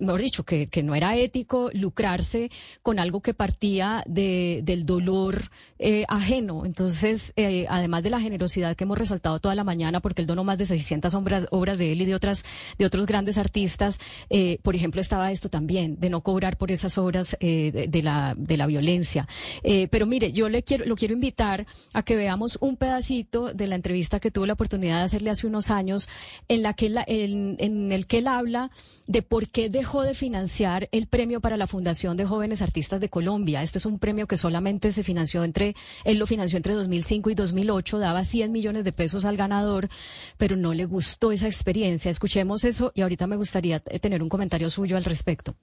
mejor 0.00 0.20
dicho, 0.20 0.44
que, 0.44 0.68
que 0.68 0.82
no 0.82 0.94
era 0.94 1.16
ético 1.16 1.70
lucrarse 1.72 2.50
con 2.82 2.98
algo 2.98 3.20
que 3.20 3.34
partía 3.34 3.87
de, 4.06 4.60
del 4.64 4.86
dolor 4.86 5.50
eh, 5.78 6.04
ajeno. 6.08 6.66
Entonces, 6.66 7.32
eh, 7.36 7.66
además 7.68 8.02
de 8.02 8.10
la 8.10 8.20
generosidad 8.20 8.76
que 8.76 8.84
hemos 8.84 8.98
resaltado 8.98 9.38
toda 9.38 9.54
la 9.54 9.64
mañana, 9.64 10.00
porque 10.00 10.22
él 10.22 10.26
donó 10.26 10.44
más 10.44 10.58
de 10.58 10.66
600 10.66 11.14
obras, 11.14 11.46
obras 11.50 11.78
de 11.78 11.92
él 11.92 12.02
y 12.02 12.04
de 12.04 12.14
otras 12.14 12.44
de 12.78 12.84
otros 12.84 13.06
grandes 13.06 13.38
artistas, 13.38 13.98
eh, 14.30 14.58
por 14.62 14.74
ejemplo, 14.74 15.00
estaba 15.00 15.30
esto 15.30 15.48
también, 15.48 15.98
de 16.00 16.10
no 16.10 16.20
cobrar 16.22 16.56
por 16.56 16.72
esas 16.72 16.98
obras 16.98 17.36
de, 17.40 18.00
la, 18.02 18.34
de 18.36 18.56
la 18.56 18.66
violencia. 18.66 19.28
Pero 19.62 20.06
mire, 20.06 20.32
yo 20.32 20.48
le 20.48 20.62
quiero, 20.62 20.84
lo 20.84 20.96
quiero 20.96 21.14
invitar 21.14 21.66
a 21.92 22.02
que 22.02 22.16
veamos 22.16 22.58
un 22.60 22.76
pedacito 22.76 23.52
de 23.52 23.66
la 23.66 23.74
entrevista 23.74 24.20
que 24.20 24.30
tuve 24.30 24.46
la 24.46 24.52
oportunidad 24.54 24.98
de 24.98 25.04
hacerle 25.04 25.30
hace 25.30 25.46
unos 25.46 25.70
años, 25.70 26.08
en, 26.48 26.62
la 26.62 26.74
que 26.74 26.86
él, 26.86 26.98
en, 27.06 27.56
en 27.58 27.92
el 27.92 28.06
que 28.06 28.18
él 28.18 28.26
habla 28.26 28.70
de 29.06 29.22
por 29.22 29.48
qué 29.48 29.70
dejó 29.70 30.02
de 30.02 30.14
financiar 30.14 30.88
el 30.92 31.06
premio 31.06 31.40
para 31.40 31.56
la 31.56 31.66
Fundación 31.66 32.16
de 32.16 32.26
Jóvenes 32.26 32.62
Artistas 32.62 33.00
de 33.00 33.08
Colombia. 33.08 33.62
Este 33.78 33.86
es 33.88 33.92
un 33.92 34.00
premio 34.00 34.26
que 34.26 34.36
solamente 34.36 34.90
se 34.90 35.04
financió 35.04 35.44
entre, 35.44 35.76
él 36.02 36.18
lo 36.18 36.26
financió 36.26 36.56
entre 36.56 36.74
2005 36.74 37.30
y 37.30 37.36
2008, 37.36 38.00
daba 38.00 38.24
100 38.24 38.50
millones 38.50 38.82
de 38.82 38.92
pesos 38.92 39.24
al 39.24 39.36
ganador, 39.36 39.88
pero 40.36 40.56
no 40.56 40.74
le 40.74 40.84
gustó 40.84 41.30
esa 41.30 41.46
experiencia. 41.46 42.10
Escuchemos 42.10 42.64
eso 42.64 42.90
y 42.96 43.02
ahorita 43.02 43.28
me 43.28 43.36
gustaría 43.36 43.78
tener 43.78 44.20
un 44.20 44.28
comentario 44.28 44.68
suyo 44.68 44.96
al 44.96 45.04
respecto. 45.04 45.54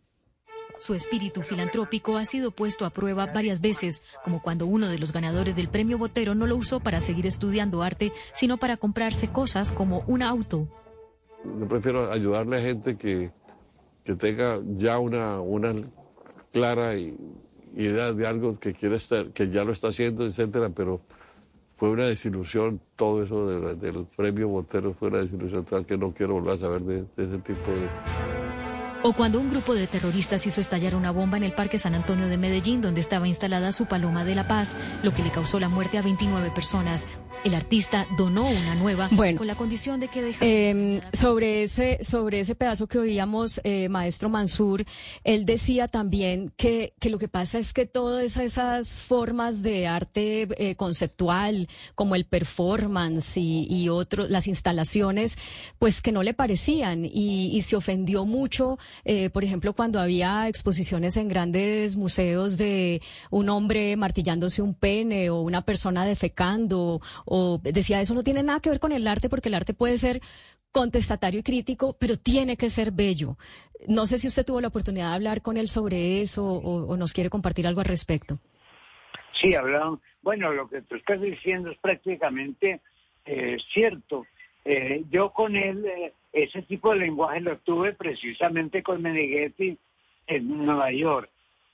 Su 0.80 0.94
espíritu 0.94 1.42
filantrópico 1.42 2.16
ha 2.16 2.24
sido 2.24 2.52
puesto 2.52 2.86
a 2.86 2.90
prueba 2.90 3.26
varias 3.26 3.60
veces, 3.60 4.02
como 4.24 4.42
cuando 4.42 4.66
uno 4.66 4.88
de 4.88 4.98
los 4.98 5.12
ganadores 5.12 5.58
del 5.58 5.68
premio 5.68 5.98
Botero 5.98 6.36
no 6.36 6.48
lo 6.48 6.56
usó 6.56 6.80
para 6.80 7.02
seguir 7.02 7.28
estudiando 7.28 7.84
arte, 7.84 8.14
sino 8.34 8.56
para 8.56 8.78
comprarse 8.78 9.28
cosas 9.28 9.74
como 9.74 10.06
un 10.08 10.22
auto. 10.22 10.70
Yo 11.60 11.68
prefiero 11.68 12.10
ayudarle 12.10 12.60
a 12.60 12.62
gente 12.62 12.98
que, 12.98 13.32
que 14.06 14.16
tenga 14.16 14.62
ya 14.68 15.00
una, 15.00 15.42
una 15.42 15.74
clara 16.54 16.96
idea 17.76 18.14
de 18.14 18.28
algo 18.28 18.60
que 18.60 18.74
quiere 18.74 18.96
estar, 18.96 19.28
que 19.28 19.50
ya 19.50 19.64
lo 19.64 19.74
está 19.74 19.90
haciendo, 19.90 20.26
etcétera, 20.26 20.70
pero 20.70 21.02
fue 21.78 21.90
una 21.90 22.06
desilusión 22.06 22.80
todo 22.96 23.24
eso 23.24 23.48
de, 23.48 23.76
del 23.76 24.06
premio 24.16 24.48
Botero, 24.48 24.94
fue 24.94 25.10
una 25.10 25.20
desilusión 25.20 25.66
tal 25.66 25.86
que 25.86 25.98
no 25.98 26.14
quiero 26.14 26.34
volver 26.34 26.54
a 26.54 26.58
saber 26.58 26.82
de, 26.82 26.96
de 27.02 27.24
ese 27.24 27.38
tipo 27.40 27.72
de... 27.72 27.90
O 29.04 29.14
cuando 29.14 29.40
un 29.40 29.52
grupo 29.52 29.76
de 29.76 29.86
terroristas 29.86 30.48
hizo 30.48 30.62
estallar 30.62 30.96
una 30.96 31.12
bomba 31.12 31.38
en 31.38 31.44
el 31.44 31.52
Parque 31.52 31.78
San 31.78 31.94
Antonio 31.94 32.28
de 32.28 32.40
Medellín, 32.40 32.82
donde 32.82 33.02
estaba 33.02 33.28
instalada 33.28 33.72
su 33.72 33.86
Paloma 33.86 34.26
de 34.26 34.34
la 34.34 34.48
Paz, 34.48 34.76
lo 35.04 35.14
que 35.14 35.22
le 35.22 35.30
causó 35.30 35.60
la 35.60 35.70
muerte 35.70 36.00
a 36.00 36.02
29 36.02 36.50
personas. 36.50 37.06
El 37.44 37.54
artista 37.54 38.08
donó 38.18 38.48
una 38.48 38.76
nueva 38.76 39.08
bueno, 39.12 39.38
con 39.38 39.48
la 39.48 39.56
condición 39.56 40.00
de 40.00 40.08
que 40.08 40.22
deja... 40.22 40.40
eh, 40.44 41.02
sobre 41.14 41.64
ese 41.64 42.00
sobre 42.04 42.40
ese 42.40 42.56
pedazo 42.56 42.88
que 42.88 42.98
oíamos, 42.98 43.62
eh, 43.64 43.88
maestro 43.90 44.30
Mansur, 44.30 44.84
él 45.24 45.46
decía 45.46 45.88
también 45.88 46.52
que, 46.58 46.94
que 47.00 47.10
lo 47.10 47.20
que 47.20 47.28
pasa 47.28 47.60
es 47.60 47.72
que 47.74 47.86
todas 47.86 48.38
esas 48.38 49.02
formas 49.02 49.62
de 49.62 49.86
arte 49.88 50.48
eh, 50.58 50.76
conceptual, 50.76 51.68
como 51.94 52.16
el 52.16 52.26
performance 52.26 53.38
y, 53.38 53.68
y 53.70 53.90
otros, 53.90 54.30
las 54.30 54.48
instalaciones, 54.48 55.38
pues 55.78 56.02
que 56.02 56.12
no 56.12 56.24
le 56.24 56.34
parecían 56.34 57.06
y, 57.06 57.56
y 57.56 57.62
se 57.62 57.76
ofendió 57.76 58.26
mucho, 58.26 58.80
eh, 59.04 59.30
por 59.30 59.44
ejemplo, 59.44 59.74
cuando 59.74 60.00
había 60.00 60.48
exposiciones 60.48 61.16
en 61.18 61.28
grandes 61.28 61.96
museos 61.96 62.58
de 62.58 63.02
un 63.30 63.50
hombre 63.50 63.96
martillándose 63.98 64.62
un 64.62 64.74
pene 64.74 65.30
o 65.30 65.42
una 65.42 65.62
persona 65.64 66.06
defecando 66.06 67.02
o 67.26 67.60
decía 67.62 68.02
eso 68.02 68.14
no 68.14 68.24
tiene 68.24 68.44
nada 68.44 68.60
que 68.60 68.70
ver 68.70 68.80
con 68.80 68.92
el 68.92 69.08
arte 69.08 69.30
porque 69.30 69.50
el 69.50 69.56
arte 69.56 69.74
puede 69.74 69.98
ser 69.98 70.22
contestatario 70.72 71.40
y 71.40 71.44
crítico, 71.44 71.96
pero 72.00 72.18
tiene 72.18 72.58
que 72.58 72.70
ser 72.70 72.92
bello. 72.92 73.38
No 73.88 74.06
sé 74.06 74.18
si 74.18 74.28
usted 74.28 74.46
tuvo 74.46 74.62
la 74.62 74.68
oportunidad 74.68 75.10
de 75.10 75.16
hablar 75.16 75.42
con 75.42 75.58
él 75.58 75.68
sobre 75.68 76.22
eso 76.22 76.44
o, 76.44 76.98
nos 76.98 77.14
quiere 77.14 77.30
compartir 77.30 77.68
algo 77.68 77.82
al 77.82 77.88
respecto. 77.88 78.40
Sí, 79.42 79.54
hablaron. 79.54 80.02
Bueno, 80.22 80.52
lo 80.52 80.68
que 80.68 80.82
tú 80.82 80.96
estás 80.96 81.22
diciendo 81.22 81.72
es 81.72 81.78
prácticamente 81.78 82.82
eh, 83.26 83.58
cierto. 83.74 84.26
Eh, 84.66 85.04
yo 85.10 85.32
con 85.32 85.56
él, 85.56 85.86
eh, 85.86 86.14
ese 86.34 86.62
tipo 86.64 86.92
de 86.92 87.00
lenguaje 87.00 87.40
lo 87.40 87.58
tuve 87.60 87.94
precisamente 87.94 88.84
con 88.84 89.02
Meneghetti 89.02 89.78
en 90.28 90.66
Nueva 90.66 90.92
York, 90.92 91.30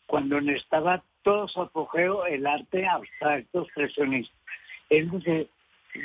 cuando 0.05 0.37
estaba 0.39 1.03
todo 1.23 1.47
su 1.47 1.61
apogeo 1.61 2.25
el 2.25 2.45
arte 2.45 2.85
abstracto 2.85 3.63
expresionista. 3.63 4.35
Dice, 4.91 5.47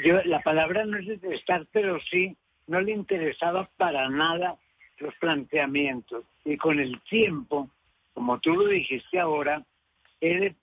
yo, 0.04 0.22
la 0.24 0.40
palabra 0.40 0.84
no 0.84 0.98
es 0.98 1.06
detestar, 1.06 1.66
pero 1.72 1.98
sí, 2.08 2.36
no 2.68 2.80
le 2.80 2.92
interesaba 2.92 3.68
para 3.76 4.08
nada 4.08 4.56
los 4.98 5.14
planteamientos. 5.16 6.24
Y 6.44 6.56
con 6.56 6.78
el 6.78 7.00
tiempo, 7.02 7.68
como 8.14 8.38
tú 8.38 8.54
lo 8.54 8.66
dijiste 8.68 9.18
ahora, 9.18 9.64
él 10.20 10.54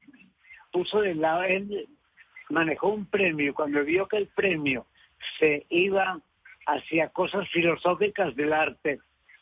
puso 0.71 1.01
de 1.01 1.15
lado, 1.15 1.43
él 1.43 1.87
manejó 2.49 2.89
un 2.89 3.05
premio, 3.05 3.53
cuando 3.53 3.83
vio 3.83 4.07
que 4.07 4.17
el 4.17 4.27
premio 4.27 4.85
se 5.37 5.65
iba 5.69 6.19
hacia 6.65 7.09
cosas 7.09 7.47
filosóficas 7.49 8.35
del 8.35 8.53
arte, 8.53 8.99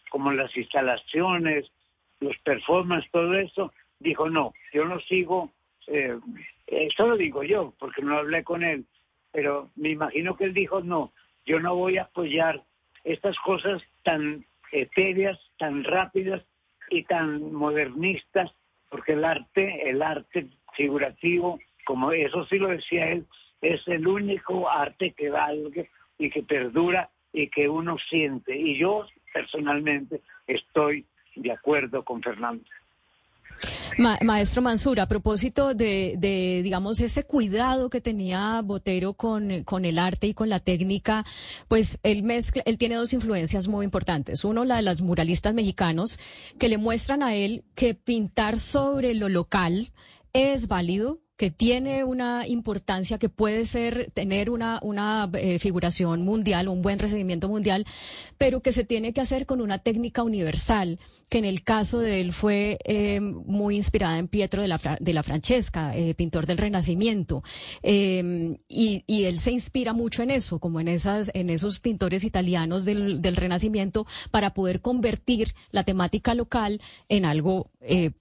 como 0.09 0.31
las 0.33 0.55
instalaciones, 0.57 1.71
los 2.19 2.37
performances, 2.39 3.09
todo 3.11 3.33
eso, 3.35 3.71
dijo, 3.99 4.29
no, 4.29 4.53
yo 4.73 4.85
no 4.85 4.99
sigo, 5.01 5.51
eh, 5.87 6.17
eso 6.67 7.07
lo 7.07 7.17
digo 7.17 7.43
yo, 7.43 7.73
porque 7.79 8.01
no 8.01 8.17
hablé 8.17 8.43
con 8.43 8.63
él, 8.63 8.85
pero 9.31 9.69
me 9.75 9.89
imagino 9.89 10.35
que 10.35 10.45
él 10.45 10.53
dijo, 10.53 10.81
no, 10.81 11.11
yo 11.45 11.59
no 11.59 11.75
voy 11.75 11.97
a 11.97 12.03
apoyar 12.03 12.63
estas 13.03 13.37
cosas 13.39 13.81
tan 14.03 14.45
etéreas, 14.71 15.39
tan 15.57 15.83
rápidas 15.83 16.43
y 16.89 17.03
tan 17.03 17.53
modernistas, 17.53 18.51
porque 18.89 19.13
el 19.13 19.23
arte, 19.23 19.89
el 19.89 20.01
arte 20.01 20.47
figurativo, 20.73 21.59
como 21.85 22.11
eso 22.11 22.45
sí 22.45 22.57
lo 22.57 22.69
decía 22.69 23.11
él, 23.11 23.25
es 23.61 23.87
el 23.87 24.07
único 24.07 24.69
arte 24.69 25.11
que 25.11 25.29
valga 25.29 25.83
y 26.17 26.29
que 26.29 26.43
perdura 26.43 27.09
y 27.33 27.47
que 27.47 27.69
uno 27.69 27.97
siente. 28.09 28.55
Y 28.55 28.77
yo 28.77 29.05
personalmente 29.33 30.21
estoy 30.47 31.05
de 31.35 31.51
acuerdo 31.51 32.03
con 32.03 32.21
Fernando. 32.21 32.63
Maestro 33.97 34.61
Mansur, 34.61 34.99
a 34.99 35.07
propósito 35.07 35.73
de, 35.73 36.15
de, 36.17 36.61
digamos, 36.63 36.99
ese 36.99 37.23
cuidado 37.23 37.89
que 37.89 38.01
tenía 38.01 38.61
Botero 38.63 39.13
con, 39.13 39.63
con 39.63 39.85
el 39.85 39.99
arte 39.99 40.27
y 40.27 40.33
con 40.33 40.49
la 40.49 40.59
técnica, 40.59 41.25
pues 41.67 41.99
él 42.03 42.23
mezcla, 42.23 42.63
él 42.65 42.77
tiene 42.77 42.95
dos 42.95 43.13
influencias 43.13 43.67
muy 43.67 43.85
importantes. 43.85 44.43
Uno, 44.43 44.65
la 44.65 44.77
de 44.77 44.83
los 44.83 45.01
muralistas 45.01 45.53
mexicanos, 45.53 46.19
que 46.59 46.69
le 46.69 46.77
muestran 46.77 47.23
a 47.23 47.35
él 47.35 47.63
que 47.75 47.93
pintar 47.93 48.57
sobre 48.57 49.13
lo 49.13 49.29
local 49.29 49.91
es 50.33 50.67
válido, 50.67 51.19
que 51.41 51.49
tiene 51.49 52.03
una 52.03 52.45
importancia, 52.47 53.17
que 53.17 53.27
puede 53.27 53.65
ser 53.65 54.11
tener 54.13 54.51
una, 54.51 54.77
una 54.83 55.27
eh, 55.33 55.57
figuración 55.57 56.21
mundial, 56.21 56.67
un 56.67 56.83
buen 56.83 56.99
recibimiento 56.99 57.49
mundial, 57.49 57.83
pero 58.37 58.59
que 58.59 58.71
se 58.71 58.83
tiene 58.83 59.11
que 59.11 59.21
hacer 59.21 59.47
con 59.47 59.59
una 59.59 59.79
técnica 59.79 60.21
universal, 60.21 60.99
que 61.29 61.39
en 61.39 61.45
el 61.45 61.63
caso 61.63 61.97
de 61.97 62.21
él 62.21 62.31
fue 62.31 62.77
eh, 62.83 63.19
muy 63.21 63.75
inspirada 63.75 64.19
en 64.19 64.27
Pietro 64.27 64.61
de 64.61 64.67
la, 64.67 64.79
de 64.99 65.13
la 65.13 65.23
Francesca, 65.23 65.97
eh, 65.97 66.13
pintor 66.13 66.45
del 66.45 66.59
Renacimiento, 66.59 67.41
y, 67.81 69.03
y, 69.07 69.23
él 69.23 69.39
se 69.39 69.51
inspira 69.51 69.93
mucho 69.93 70.21
en 70.21 70.29
eso, 70.29 70.59
como 70.59 70.79
en 70.79 70.89
esas, 70.89 71.31
en 71.33 71.49
esos 71.49 71.79
pintores 71.79 72.23
italianos 72.23 72.85
del, 72.85 73.19
del 73.19 73.35
Renacimiento, 73.35 74.05
para 74.29 74.53
poder 74.53 74.81
convertir 74.81 75.55
la 75.71 75.83
temática 75.83 76.35
local 76.35 76.81
en 77.09 77.25
algo 77.25 77.71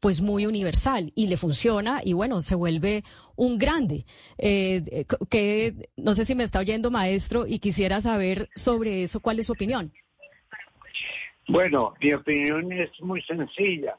pues 0.00 0.22
muy 0.22 0.46
universal. 0.46 1.12
Y 1.14 1.26
le 1.26 1.36
funciona 1.36 2.00
y 2.02 2.14
bueno 2.14 2.40
se 2.40 2.54
vuelve 2.54 3.04
un 3.36 3.58
grande. 3.58 4.04
Eh, 4.38 5.06
que 5.30 5.88
no 5.96 6.14
sé 6.14 6.24
si 6.24 6.34
me 6.34 6.44
está 6.44 6.58
oyendo, 6.60 6.90
maestro, 6.90 7.46
y 7.46 7.58
quisiera 7.58 8.00
saber 8.00 8.48
sobre 8.54 9.02
eso, 9.02 9.20
¿cuál 9.20 9.38
es 9.38 9.46
su 9.46 9.52
opinión? 9.52 9.92
Bueno, 11.48 11.94
mi 12.00 12.12
opinión 12.12 12.70
es 12.72 12.90
muy 13.00 13.22
sencilla. 13.22 13.96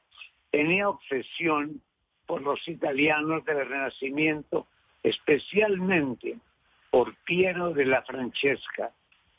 Tenía 0.52 0.88
obsesión 0.88 1.82
por 2.26 2.42
los 2.42 2.66
italianos 2.68 3.44
del 3.44 3.68
Renacimiento, 3.68 4.68
especialmente 5.04 6.38
por 6.90 7.16
Piero 7.26 7.74
de 7.74 7.86
la 7.86 8.04
Francesca, 8.04 8.92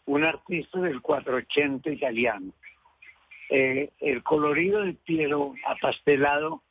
un 0.07 0.25
artista 0.25 0.81
del 0.81 1.00
480 1.00 1.91
italiano. 1.91 2.52
Eh, 3.49 3.91
el 4.00 4.23
colorido 4.23 4.83
de 4.83 4.95
Piero 4.95 5.55
apastelado 5.67 6.62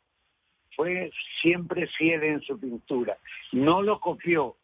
fue 0.76 1.12
siempre 1.42 1.88
fiel 1.88 2.24
en 2.24 2.42
su 2.42 2.60
pintura. 2.60 3.18
No 3.52 3.82
lo 3.82 4.00
copió, 4.00 4.56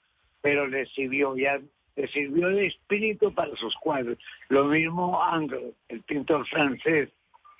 pero 0.41 0.67
le 0.67 0.85
sirvió, 0.87 1.35
ya, 1.35 1.59
le 1.95 2.07
sirvió 2.07 2.49
de 2.49 2.67
espíritu 2.67 3.33
para 3.33 3.55
sus 3.55 3.75
cuadros. 3.77 4.17
Lo 4.49 4.65
mismo 4.65 5.21
Angre, 5.21 5.73
el 5.89 6.01
pintor 6.01 6.47
francés, 6.47 7.09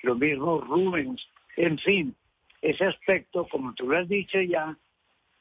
lo 0.04 0.16
mismo 0.16 0.62
Rubens, 0.62 1.28
en 1.56 1.78
fin, 1.80 2.16
ese 2.62 2.86
aspecto, 2.86 3.48
como 3.48 3.74
tú 3.74 3.90
lo 3.90 3.98
has 3.98 4.08
dicho 4.08 4.40
ya, 4.42 4.78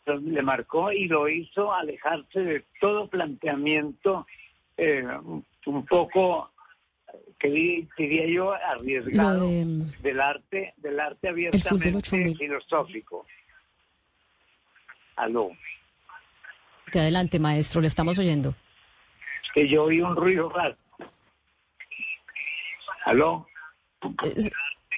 le 0.07 0.43
marcó 0.43 0.93
y 0.93 1.09
lo 1.09 1.29
hizo 1.29 1.73
alejarse 1.73 2.41
de 2.41 2.65
todo 2.81 3.09
planteamiento 3.09 4.27
eh, 4.77 5.05
un 5.67 5.87
poco 5.87 6.51
que 7.39 7.49
diría 7.99 8.27
yo 8.27 8.53
arriesgado 8.53 9.49
del 9.49 10.21
arte 10.21 10.75
del 10.77 11.01
arte 11.01 11.29
abiertamente 11.29 12.35
filosófico. 12.37 13.27
Aló. 15.17 15.51
Que 16.93 17.01
adelante, 17.01 17.39
maestro, 17.39 17.81
le 17.81 17.87
estamos 17.87 18.19
oyendo. 18.19 18.51
Es 19.45 19.51
que 19.55 19.69
yo 19.69 19.85
oí 19.85 20.01
un 20.01 20.15
ruido 20.15 20.49
raro. 20.51 20.77
Aló. 23.05 23.47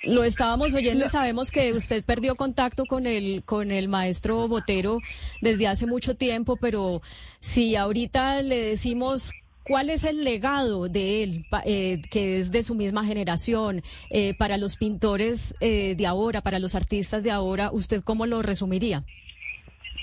Lo 0.05 0.25
estábamos 0.25 0.75
oyendo 0.75 1.07
y 1.07 1.09
sabemos 1.09 1.51
que 1.51 1.73
usted 1.73 2.05
perdió 2.05 2.37
contacto 2.37 2.85
con 2.87 3.07
el, 3.07 3.43
con 3.45 3.71
el 3.71 3.89
maestro 3.89 4.47
Botero 4.47 4.99
desde 5.41 5.67
hace 5.67 5.87
mucho 5.87 6.17
tiempo, 6.17 6.57
pero 6.57 7.01
si 7.41 7.75
ahorita 7.75 8.43
le 8.43 8.59
decimos 8.59 9.33
¿Cuál 9.69 9.91
es 9.91 10.05
el 10.05 10.25
legado 10.25 10.89
de 10.89 11.23
él, 11.23 11.45
eh, 11.67 12.01
que 12.11 12.39
es 12.39 12.51
de 12.51 12.63
su 12.63 12.75
misma 12.75 13.05
generación, 13.05 13.83
eh, 14.09 14.33
para 14.33 14.57
los 14.57 14.79
pintores 14.79 15.55
eh, 15.61 15.95
de 15.95 16.07
ahora, 16.07 16.41
para 16.41 16.59
los 16.59 16.75
artistas 16.75 17.23
de 17.23 17.31
ahora? 17.31 17.69
¿Usted 17.71 18.01
cómo 18.03 18.25
lo 18.25 18.41
resumiría? 18.41 19.05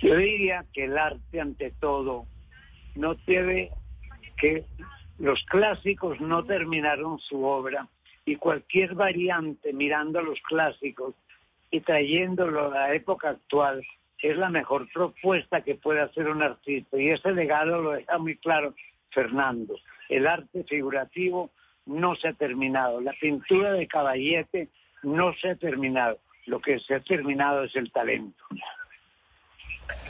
Yo 0.04 0.18
diría 0.18 0.66
que 0.72 0.84
el 0.84 0.96
arte, 0.96 1.42
ante 1.42 1.72
todo, 1.72 2.28
no 2.94 3.16
debe 3.26 3.72
que 4.38 4.66
los 5.18 5.44
clásicos 5.46 6.22
no 6.22 6.46
terminaron 6.46 7.18
su 7.18 7.44
obra 7.44 7.88
y 8.24 8.36
cualquier 8.36 8.94
variante 8.94 9.74
mirando 9.74 10.20
a 10.20 10.24
los 10.24 10.40
clásicos 10.42 11.16
y 11.72 11.80
trayéndolo 11.80 12.68
a 12.68 12.70
la 12.70 12.94
época 12.94 13.30
actual 13.30 13.84
es 14.20 14.38
la 14.38 14.50
mejor 14.50 14.88
propuesta 14.94 15.62
que 15.62 15.76
puede 15.76 16.02
hacer 16.02 16.28
un 16.28 16.44
artista 16.44 17.00
y 17.00 17.10
ese 17.10 17.32
legado 17.32 17.82
lo 17.82 17.92
deja 17.92 18.18
muy 18.18 18.38
claro 18.38 18.76
Fernando. 19.16 19.80
El 20.10 20.28
arte 20.28 20.64
figurativo 20.66 21.50
no 21.88 22.16
se 22.16 22.28
ha 22.28 22.34
terminado. 22.34 23.02
La 23.02 23.14
pintura 23.20 23.72
de 23.74 23.88
caballete 23.88 24.70
no 25.02 25.34
se 25.34 25.52
ha 25.52 25.56
terminado. 25.56 26.20
Lo 26.46 26.60
que 26.60 26.78
se 26.80 26.94
ha 26.94 27.00
terminado 27.00 27.64
es 27.64 27.76
el 27.76 27.92
talento. 27.92 28.44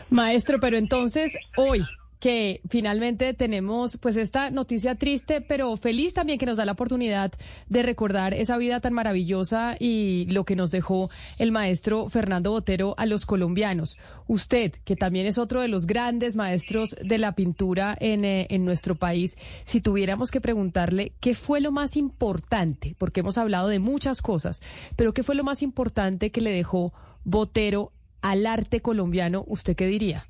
Maestro, 0.10 0.60
pero 0.60 0.78
entonces 0.78 1.38
hoy, 1.56 1.82
que 2.20 2.62
finalmente 2.70 3.34
tenemos 3.34 3.98
pues 3.98 4.18
esta 4.18 4.50
noticia 4.50 4.96
triste, 4.96 5.42
pero 5.42 5.76
feliz 5.78 6.14
también 6.14 6.40
que 6.40 6.46
nos 6.46 6.58
da 6.58 6.66
la 6.66 6.72
oportunidad 6.74 7.32
de 7.70 7.84
recordar 7.84 8.34
esa 8.34 8.58
vida 8.58 8.80
tan 8.80 8.94
maravillosa 8.94 9.76
y 9.80 10.26
lo 10.30 10.46
que 10.46 10.56
nos 10.56 10.72
dejó 10.72 11.10
el 11.38 11.52
maestro 11.52 12.10
Fernando 12.10 12.52
Botero 12.52 12.96
a 12.98 13.06
los 13.06 13.26
colombianos. 13.26 13.98
Usted, 14.28 14.74
que 14.84 14.96
también 14.96 15.26
es 15.26 15.38
otro 15.38 15.62
de 15.62 15.68
los 15.68 15.86
grandes 15.88 16.36
maestros 16.36 16.96
de 17.02 17.18
la 17.18 17.34
pintura 17.34 17.96
en, 18.00 18.26
eh, 18.26 18.48
en 18.50 18.66
nuestro 18.66 18.96
país, 18.96 19.38
si 19.66 19.82
tuviéramos 19.82 20.32
que 20.32 20.42
preguntarle 20.42 21.14
qué 21.20 21.36
fue 21.36 21.62
lo 21.62 21.72
más 21.72 21.96
importante, 21.98 22.96
porque 22.98 23.20
hemos 23.20 23.38
hablado 23.38 23.68
de 23.68 23.80
muchas 23.80 24.22
cosas, 24.22 24.62
pero 24.96 25.14
qué 25.14 25.24
fue 25.24 25.36
lo 25.36 25.44
más 25.44 25.62
importante 25.62 26.32
que 26.32 26.42
le 26.42 26.52
dejó 26.52 26.94
Botero 27.24 27.92
al 28.22 28.46
arte 28.46 28.82
colombiano, 28.82 29.44
¿usted 29.48 29.76
qué 29.76 29.86
diría? 29.88 30.26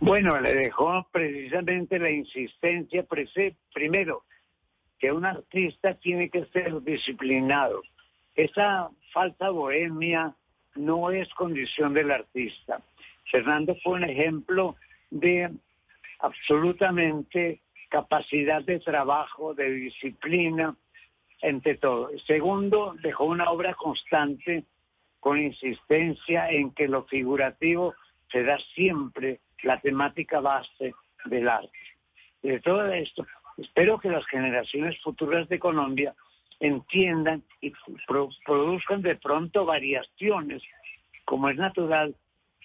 Bueno, 0.00 0.38
le 0.40 0.54
dejó 0.54 1.06
precisamente 1.10 1.98
la 1.98 2.10
insistencia, 2.10 3.04
primero, 3.74 4.22
que 4.98 5.10
un 5.10 5.24
artista 5.24 5.94
tiene 5.94 6.30
que 6.30 6.44
ser 6.46 6.80
disciplinado. 6.82 7.82
Esa 8.36 8.90
falsa 9.12 9.50
bohemia 9.50 10.34
no 10.76 11.10
es 11.10 11.28
condición 11.34 11.94
del 11.94 12.12
artista. 12.12 12.80
Fernando 13.30 13.76
fue 13.82 13.94
un 13.94 14.04
ejemplo 14.04 14.76
de 15.10 15.50
absolutamente 16.20 17.60
capacidad 17.88 18.62
de 18.62 18.78
trabajo, 18.78 19.54
de 19.54 19.70
disciplina, 19.70 20.76
entre 21.42 21.76
todo. 21.76 22.10
Segundo, 22.26 22.94
dejó 23.02 23.24
una 23.24 23.50
obra 23.50 23.74
constante 23.74 24.64
con 25.18 25.40
insistencia 25.40 26.50
en 26.50 26.70
que 26.70 26.86
lo 26.86 27.04
figurativo 27.04 27.94
se 28.30 28.44
da 28.44 28.58
siempre 28.74 29.40
la 29.62 29.80
temática 29.80 30.40
base 30.40 30.94
del 31.24 31.48
arte. 31.48 31.78
de 32.42 32.60
todo 32.60 32.86
esto, 32.92 33.26
espero 33.56 33.98
que 33.98 34.08
las 34.08 34.26
generaciones 34.26 35.00
futuras 35.02 35.48
de 35.48 35.58
Colombia 35.58 36.14
entiendan 36.60 37.42
y 37.60 37.72
produzcan 38.44 39.02
de 39.02 39.16
pronto 39.16 39.64
variaciones, 39.64 40.62
como 41.24 41.48
es 41.48 41.56
natural, 41.56 42.14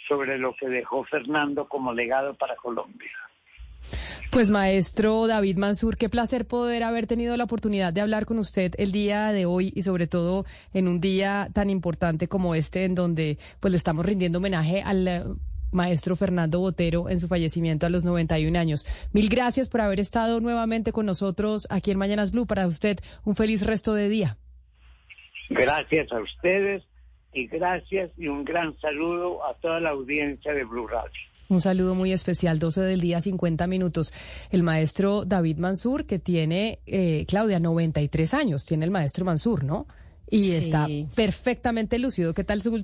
sobre 0.08 0.38
lo 0.38 0.56
que 0.56 0.68
dejó 0.68 1.04
Fernando 1.06 1.68
como 1.68 1.94
legado 1.94 2.34
para 2.34 2.56
Colombia. 2.56 3.12
Pues 4.32 4.50
maestro 4.50 5.28
David 5.28 5.58
Mansur, 5.58 5.96
qué 5.96 6.10
placer 6.10 6.48
poder 6.48 6.84
haber 6.84 7.06
tenido 7.06 7.38
la 7.38 7.44
oportunidad 7.44 7.94
de 7.94 8.02
hablar 8.02 8.26
con 8.26 8.40
usted 8.40 8.74
el 8.78 8.92
día 8.92 9.32
de 9.32 9.46
hoy 9.46 9.72
y 9.76 9.84
sobre 9.84 10.08
todo 10.08 10.46
en 10.74 10.88
un 10.88 11.00
día 11.00 11.50
tan 11.54 11.70
importante 11.70 12.28
como 12.28 12.56
este 12.56 12.86
en 12.86 12.96
donde 12.96 13.38
pues 13.60 13.72
le 13.72 13.78
estamos 13.78 14.06
rindiendo 14.06 14.40
homenaje 14.40 14.82
al 14.82 15.38
maestro 15.74 16.16
Fernando 16.16 16.60
Botero 16.60 17.10
en 17.10 17.20
su 17.20 17.28
fallecimiento 17.28 17.86
a 17.86 17.90
los 17.90 18.06
91 18.06 18.58
años. 18.58 18.86
Mil 19.12 19.30
gracias 19.30 19.70
por 19.70 19.82
haber 19.82 20.00
estado 20.00 20.40
nuevamente 20.40 20.92
con 20.92 21.06
nosotros 21.06 21.68
aquí 21.70 21.92
en 21.92 21.98
Mañanas 21.98 22.32
Blue. 22.32 22.46
Para 22.46 22.68
usted, 22.68 23.00
un 23.24 23.36
feliz 23.36 23.66
resto 23.66 23.94
de 23.94 24.10
día. 24.10 24.38
Gracias 25.50 26.12
a 26.12 26.20
ustedes 26.22 26.84
y 27.34 27.48
gracias 27.48 28.12
y 28.18 28.28
un 28.28 28.44
gran 28.46 28.78
saludo 28.80 29.46
a 29.46 29.54
toda 29.56 29.80
la 29.80 29.90
audiencia 29.90 30.54
de 30.54 30.64
Blue 30.64 30.88
Radio. 30.88 31.12
Un 31.50 31.62
saludo 31.62 31.94
muy 31.94 32.14
especial, 32.14 32.58
12 32.58 32.82
del 32.82 33.02
día, 33.02 33.22
50 33.22 33.68
minutos. 33.68 34.14
El 34.50 34.64
maestro 34.64 35.26
David 35.26 35.58
Mansur, 35.58 36.06
que 36.06 36.18
tiene, 36.18 36.80
eh, 36.86 37.26
Claudia, 37.28 37.60
93 37.60 38.34
años, 38.34 38.66
tiene 38.66 38.86
el 38.86 38.92
maestro 38.92 39.26
Mansur, 39.26 39.64
¿no? 39.64 39.86
Y 40.30 40.52
está 40.54 40.88
perfectamente 41.16 42.00
lúcido. 42.00 42.34
¿Qué 42.34 42.44
tal 42.44 42.62
su 42.62 42.70
último? 42.70 42.82